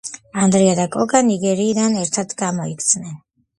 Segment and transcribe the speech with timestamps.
[0.45, 3.17] ანდრია და კოკა ნიგერიიდან ერთად გამოიქცნენ?